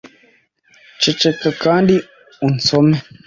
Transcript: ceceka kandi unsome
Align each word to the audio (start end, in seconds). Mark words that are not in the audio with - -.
ceceka 1.01 1.49
kandi 1.63 1.95
unsome 2.47 2.95